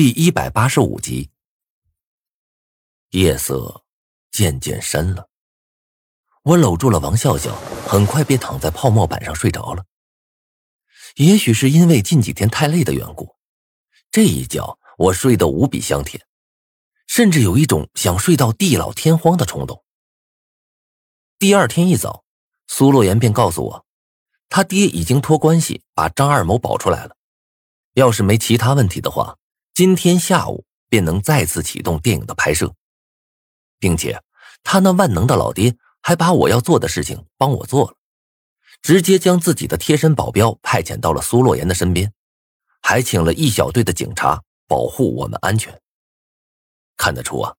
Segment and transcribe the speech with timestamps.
[0.00, 1.28] 第一百八十五集，
[3.10, 3.82] 夜色
[4.30, 5.28] 渐渐深了，
[6.44, 7.52] 我搂住了王笑笑，
[7.84, 9.84] 很快便躺在泡沫板上睡着了。
[11.16, 13.34] 也许是因为近几天太累的缘故，
[14.12, 16.24] 这一觉我睡得无比香甜，
[17.08, 19.82] 甚至有一种想睡到地老天荒的冲动。
[21.40, 22.24] 第二天一早，
[22.68, 23.86] 苏洛言便告诉我，
[24.48, 27.16] 他爹已经托关系把张二谋保出来了，
[27.94, 29.36] 要是没其他问题的话。
[29.78, 32.74] 今天下午便能再次启动电影的拍摄，
[33.78, 34.20] 并且
[34.64, 37.96] 他那万能的老爹还把我要做的事情帮我做了，
[38.82, 42.12] 直接将自己的贴身保镖派遣到了苏洛言的身边，
[42.82, 45.80] 还请了一小队的警察保护我们安全。
[46.96, 47.54] 看得出啊，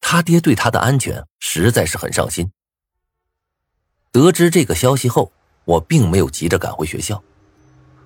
[0.00, 2.50] 他爹对他的安全实在是很上心。
[4.10, 5.32] 得知这个消息后，
[5.64, 7.22] 我并没有急着赶回学校，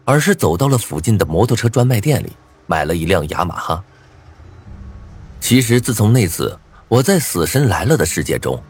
[0.04, 2.30] 而是走到了附近的摩托车专卖店里。
[2.66, 3.84] 买了一辆雅马哈。
[5.40, 8.62] 其实自从那次我在《死神来了》的世界中，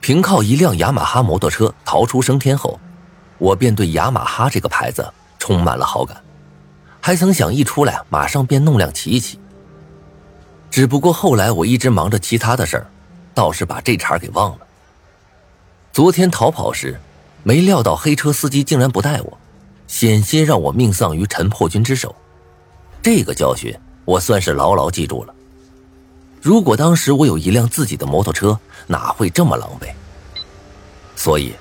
[0.00, 2.78] 凭靠一辆雅马哈摩托车逃出升天后，
[3.38, 6.16] 我便对雅马哈这个牌子充满了好感，
[7.00, 9.40] 还曾想一出来马上便弄辆骑一骑。
[10.70, 12.86] 只不过后来我一直忙着其他的事儿，
[13.34, 14.58] 倒是把这茬给忘了。
[15.92, 17.00] 昨天逃跑时，
[17.42, 19.38] 没料到黑车司机竟然不带我，
[19.88, 22.14] 险些让我命丧于陈破军之手。
[23.02, 25.34] 这个教训我算是牢牢记住了。
[26.40, 29.92] 如果当时我有一辆自己的摩托车，哪会这么狼狈？
[31.14, 31.52] 所以，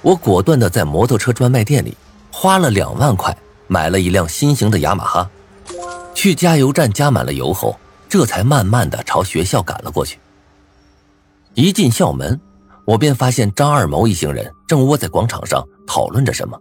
[0.00, 1.96] 我果断的在摩托车专卖店里
[2.30, 5.30] 花了两万块买了一辆新型的雅马哈，
[6.14, 7.76] 去加油站加满了油后，
[8.08, 10.18] 这才慢慢的朝学校赶了过去。
[11.54, 12.40] 一进校门，
[12.84, 16.56] 我便发现张二毛一行人正窝在广场上讨论着什么。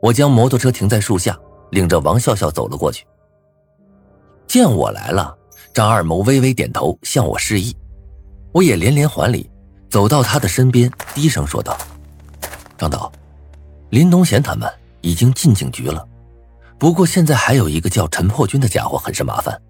[0.00, 1.36] 我将摩托车停在树下。
[1.70, 3.06] 领着王笑笑走了过去。
[4.46, 5.36] 见我来了，
[5.74, 7.76] 张二谋微微点头，向我示意，
[8.50, 9.50] 我也连连还礼，
[9.90, 11.76] 走到他的身边，低声说道
[12.78, 13.12] ：“张导，
[13.90, 14.66] 林东贤他们
[15.02, 16.02] 已经进警局了，
[16.78, 19.60] 不过现在还有一个叫陈破军的家伙很是麻烦，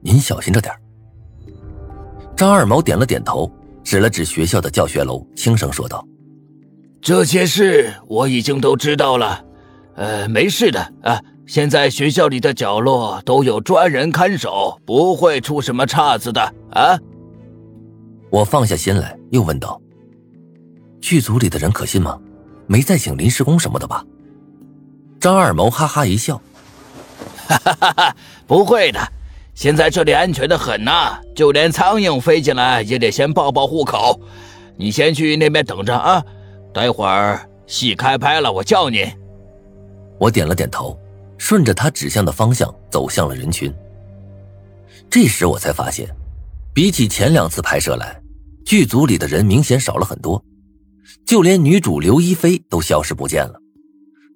[0.00, 0.72] 您小心着点。”
[2.36, 3.50] 张二毛点了点头，
[3.82, 6.06] 指了指学校的教学楼，轻声说道
[7.02, 9.44] ：“这些事我已经都知道了，
[9.96, 11.20] 呃，没事的啊。”
[11.52, 16.40] 现在学校里的角落都有专人看守，不会出什么岔子的
[16.70, 16.98] 啊！
[18.30, 19.78] 我放下心来，又问道
[21.02, 22.18] ：“剧组里的人可信吗？
[22.66, 24.02] 没再请临时工什么的吧？”
[25.20, 26.40] 张二毛哈哈一笑
[27.46, 28.98] ：“哈哈哈哈，不会的，
[29.52, 34.18] 现在这里安全的很呐，就连苍蝇飞进来也得先报报户口。
[34.74, 36.24] 你先去那边等着啊，
[36.72, 39.12] 待会儿戏开拍了，我叫你。”
[40.16, 40.98] 我点了点头。
[41.42, 43.74] 顺着他指向的方向走向了人群。
[45.10, 46.08] 这时我才发现，
[46.72, 48.22] 比起前两次拍摄来，
[48.64, 50.40] 剧组里的人明显少了很多，
[51.26, 53.60] 就连女主刘亦菲都消失不见了。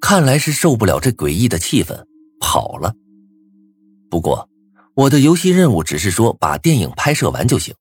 [0.01, 2.05] 看来是受不了这诡异的气氛，
[2.41, 2.93] 跑了。
[4.11, 4.49] 不过，
[4.95, 7.73] 我的游戏任务只是说把电影拍摄完就行，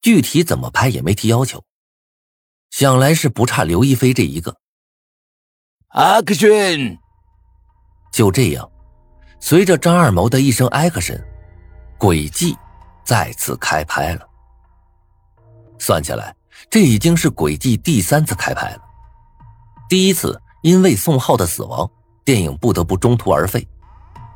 [0.00, 1.64] 具体怎么拍也没提要求。
[2.70, 4.54] 想来是不差刘亦菲这一个。
[5.90, 6.98] Action！
[8.16, 8.66] 就这样，
[9.40, 11.22] 随着张二毛的一声 “action”，
[11.98, 12.56] 轨迹
[13.04, 14.26] 再次开拍了。
[15.78, 16.34] 算起来，
[16.70, 18.80] 这已经是诡计第三次开拍了。
[19.86, 21.86] 第一次因为宋浩的死亡，
[22.24, 23.68] 电影不得不中途而废。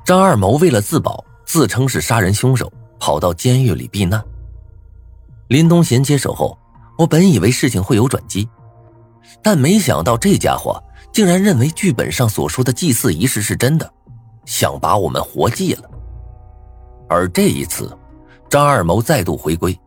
[0.05, 4.23] 张二毛为了自保，自称是杀人凶手，跑到监狱里避难。
[5.49, 6.59] 林东贤接手后，
[6.99, 8.47] 我本以为事情会有转机，
[9.43, 10.79] 但没想到这家伙。
[11.13, 13.93] 竟然认为剧本上所说的祭祀仪式是真的，
[14.47, 15.91] 想把我们活祭了。
[17.09, 17.97] 而这一次，
[18.49, 19.79] 张二谋再度回归，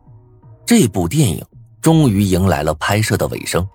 [0.66, 1.44] 这部电影
[1.80, 3.66] 终于迎来了拍摄的尾声。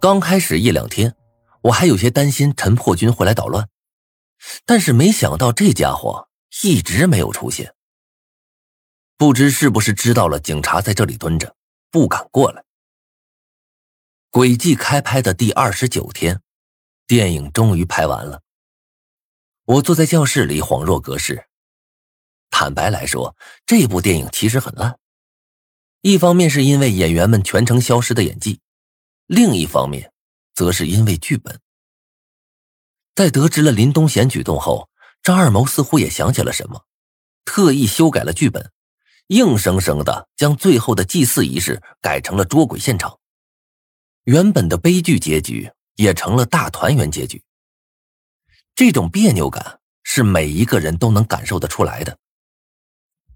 [0.00, 1.14] 刚开始一两天，
[1.62, 3.68] 我还有些担心陈破军会来捣乱，
[4.66, 6.28] 但是没想到这家伙
[6.62, 7.72] 一直没有出现。
[9.16, 11.54] 不知是不是知道了警察在这里蹲着，
[11.90, 12.64] 不敢过来。
[14.30, 16.40] 诡计开拍的第二十九天，
[17.08, 18.42] 电影终于拍完了。
[19.64, 21.48] 我坐在教室里恍若隔世。
[22.48, 23.34] 坦白来说，
[23.66, 25.00] 这部电影其实很烂。
[26.02, 28.60] 一方面是因为演员们全程消失的演技，
[29.26, 30.12] 另一方面，
[30.54, 31.60] 则是因为剧本。
[33.16, 34.88] 在得知了林东贤举动后，
[35.24, 36.84] 张二谋似乎也想起了什么，
[37.44, 38.70] 特意修改了剧本，
[39.26, 43.19] 硬生生的将最后的祭祀仪式改成了捉鬼现场。
[44.30, 47.42] 原本的悲剧结局也成了大团圆结局。
[48.76, 52.16] 这种别扭感是每一个人都能感受得出来的。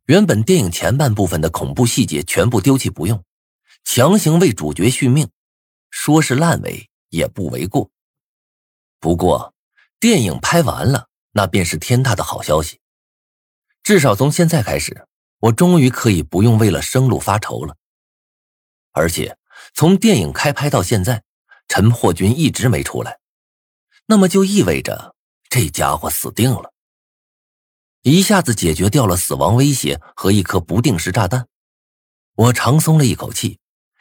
[0.05, 3.25] 原本电影前半部分的恐怖细节全部丢弃不用，
[3.83, 5.29] 强行为主角续命，
[5.91, 7.91] 说是烂尾也不为过。
[9.01, 9.53] 不过，
[9.99, 12.79] 电影拍完了，那便是天大的好消息。
[13.83, 15.09] 至少从现在开始，
[15.41, 17.77] 我终于可以不用为了生路发愁了。
[18.93, 19.37] 而且，
[19.73, 21.23] 从电影开拍到现在，
[21.69, 23.19] 陈破军一直没出来，
[24.07, 25.15] 那么就意味着
[25.49, 26.73] 这家伙死定了。
[28.03, 31.49] 一下子解决掉了死亡威胁和一颗不定时炸弹，
[32.35, 33.59] 我长松了一口气，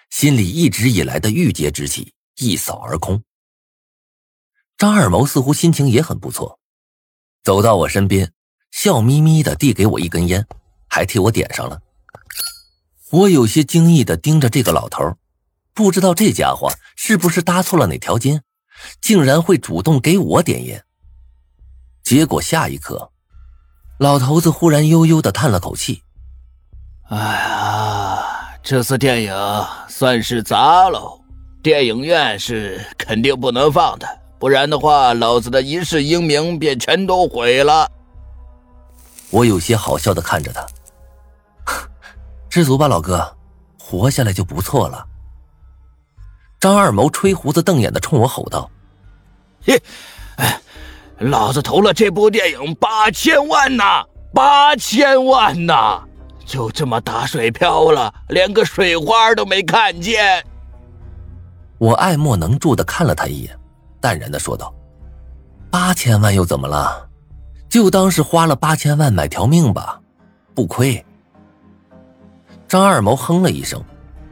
[0.09, 3.23] 心里一直以来的郁结之气一扫而空。
[4.77, 6.59] 张二毛似乎心情也很不错，
[7.43, 8.33] 走到我身边，
[8.71, 10.45] 笑眯眯的递给我一根烟，
[10.89, 11.81] 还替我点上了。
[13.11, 15.15] 我有些惊异的盯着这个老头，
[15.73, 18.41] 不知道这家伙是不是搭错了哪条筋，
[19.01, 20.83] 竟然会主动给我点烟。
[22.03, 23.09] 结果下一刻。
[23.99, 26.01] 老头子忽然悠悠的叹了口气
[27.09, 28.25] ：“哎呀，
[28.61, 29.33] 这次电影
[29.87, 31.21] 算是砸喽！
[31.61, 34.07] 电影院是肯定不能放的，
[34.39, 37.89] 不然的话，老子的一世英名便全都毁了。”
[39.29, 40.67] 我有些好笑的看着他：
[42.49, 43.37] “知足吧，老哥，
[43.79, 45.07] 活下来就不错了。”
[46.63, 48.71] 张二毛吹胡子瞪眼的冲我吼道
[49.67, 49.77] ：“嘿，
[50.37, 50.61] 哎！”
[51.19, 56.01] 老子投了这部电影八千万呐，八千万呐，
[56.45, 60.41] 就这么打水漂了，连个水花都没看见。
[61.79, 63.59] 我爱莫能助的看了他一眼，
[63.99, 64.73] 淡然的说道
[65.69, 67.09] ：“八千万又怎么了？
[67.67, 69.99] 就当是花了八千万买条命吧，
[70.55, 71.05] 不亏。”
[72.69, 73.83] 张二毛哼了一声，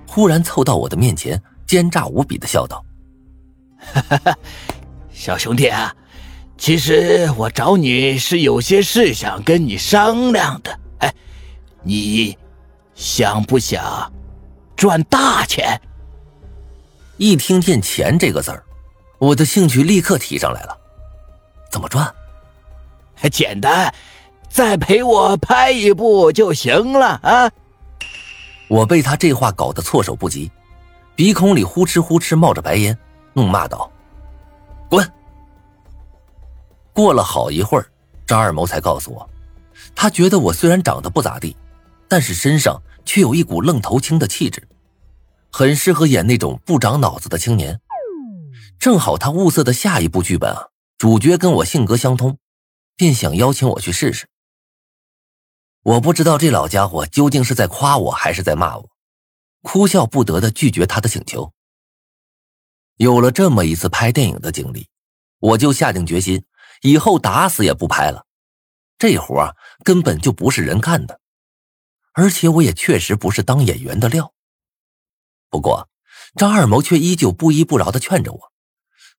[0.08, 2.84] 忽然凑到我的面前，奸诈无比的笑道
[3.80, 4.38] ：“哈哈，
[5.14, 5.96] 小兄弟啊。”
[6.60, 11.14] 其实我找你是有些事想跟你商量的，哎，
[11.82, 12.38] 你
[12.94, 14.12] 想不想
[14.76, 15.80] 赚大钱？
[17.16, 18.66] 一听见“钱”这个字儿，
[19.18, 20.78] 我的兴趣立刻提上来了。
[21.72, 22.14] 怎么赚？
[23.32, 23.96] 简单，
[24.50, 27.50] 再陪我拍一部就行了啊！
[28.68, 30.52] 我被他这话搞得措手不及，
[31.16, 32.98] 鼻孔里呼哧呼哧冒着白烟，
[33.34, 33.92] 怒骂道
[34.90, 35.08] ：“滚！”
[36.94, 37.86] 过了好一会儿，
[38.26, 39.30] 张二谋才告诉我，
[39.96, 41.56] 他觉得我虽然长得不咋地，
[42.08, 44.68] 但是身上却有一股愣头青的气质，
[45.52, 47.80] 很适合演那种不长脑子的青年。
[48.80, 50.68] 正好他物色的下一部剧本啊，
[50.98, 52.38] 主角跟我性格相通，
[52.96, 54.28] 便想邀请我去试试。
[55.84, 58.90] 我不知道这老家伙究竟是在夸我还是在骂我，
[59.62, 61.54] 哭笑不得的拒绝他的请求。
[62.98, 64.88] 有了这么一次拍电影的经历，
[65.40, 66.46] 我就下定决心。
[66.82, 68.26] 以后打死也不拍了，
[68.98, 71.20] 这活根本就不是人干的，
[72.14, 74.34] 而且我也确实不是当演员的料。
[75.48, 75.90] 不过，
[76.36, 78.52] 张二谋却依旧不依不饶的劝着我，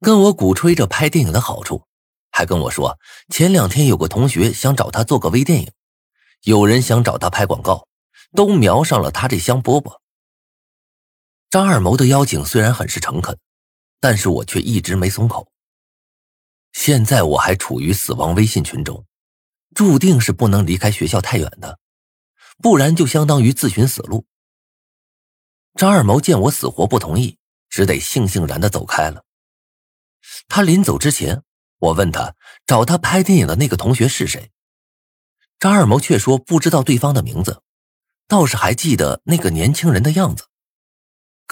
[0.01, 1.87] 跟我鼓吹着拍电影的好处，
[2.33, 2.99] 还跟我说
[3.29, 5.71] 前两天有个同学想找他做个微电影，
[6.43, 7.87] 有人想找他拍广告，
[8.35, 10.02] 都瞄上了他这香饽饽。
[11.53, 13.39] 张二谋的邀请虽然很是诚恳，
[14.01, 15.53] 但是我却一直没松口。
[16.73, 19.05] 现在我还处于死亡微信群中，
[19.75, 21.79] 注定是不能离开学校太远的，
[22.63, 24.25] 不然就相当于自寻死路。
[25.75, 27.37] 张二毛见我死活不同意，
[27.69, 29.23] 只得悻悻然的走开了。
[30.49, 31.43] 他临走之前，
[31.81, 34.51] 我问他找他拍电影的那个同学是谁，
[35.59, 37.63] 张二毛却说不知道对方的名字，
[38.27, 40.47] 倒是还记得那个年轻人的样子，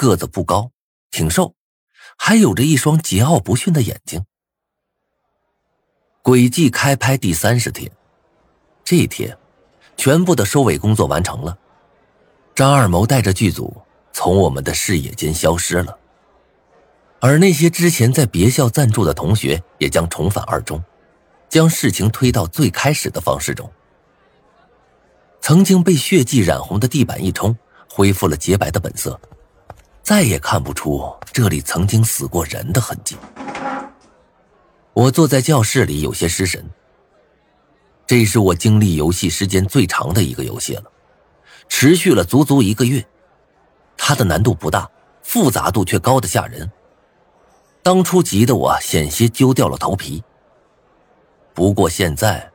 [0.00, 0.70] 个子不高，
[1.10, 1.54] 挺瘦，
[2.16, 4.24] 还有着一双桀骜不驯的眼睛。
[6.22, 7.92] 轨迹开拍第三十天，
[8.82, 9.36] 这一天，
[9.98, 11.58] 全部的收尾工作完成了。
[12.54, 13.76] 张二谋带着剧组
[14.10, 15.98] 从我们的视野间消失了，
[17.20, 20.82] 而那些之前在别校暂住的同学也将重返二中，
[21.50, 23.70] 将事情推到最开始的方式中。
[25.42, 27.54] 曾经被血迹染红的地板一冲，
[27.90, 29.20] 恢复了洁白的本色，
[30.10, 33.16] 再也看不出这里曾经死过人的痕迹。
[34.92, 36.68] 我坐在教室里，有些失神。
[38.08, 40.82] 这是我经历游戏时间最长的一个游戏了，
[41.68, 43.06] 持续了足足一个月。
[43.96, 44.90] 它的难度不大，
[45.22, 46.68] 复杂度却高的吓人。
[47.80, 50.24] 当初急得我险些揪掉了头皮。
[51.54, 52.50] 不过现在，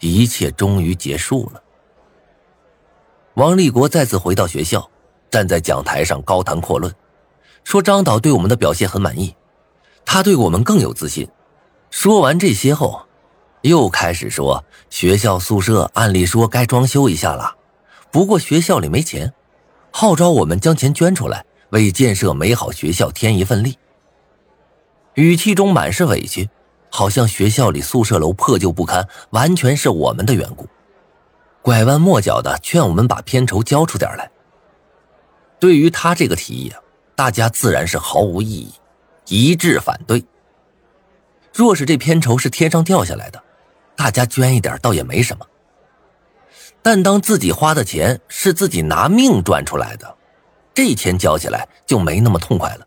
[0.00, 1.62] 一切终于结束了。
[3.36, 4.90] 王立国再次回到学校，
[5.34, 6.94] 站在讲台上高谈阔论，
[7.64, 9.34] 说张导对我们的表现很满意，
[10.06, 11.28] 他对我们更有自信。
[11.90, 13.04] 说完这些后，
[13.62, 17.56] 又开始说学校宿舍按理说该装修一下了，
[18.12, 19.34] 不过学校里没钱，
[19.90, 23.76] 号召我们将钱捐出来，为建设美好学校添一份力。
[25.14, 26.48] 语气中满是委屈，
[26.90, 30.68] 好像学校里宿舍楼破旧不堪，完全是我们的缘故。
[31.60, 34.30] 拐弯抹角的劝我们把片酬交出点来。
[35.64, 36.70] 对于他这个提议，
[37.16, 38.74] 大家自然是毫无异议，
[39.24, 40.22] 一致反对。
[41.54, 43.42] 若是这片酬是天上掉下来的，
[43.96, 45.46] 大家捐一点倒也没什么。
[46.82, 50.14] 但当自己花的钱是自己拿命赚出来的，
[50.74, 52.86] 这钱交起来就没那么痛快了。